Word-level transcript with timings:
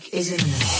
attack 0.00 0.14
is 0.14 0.32
imminent. 0.32 0.79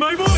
look! 0.00 0.29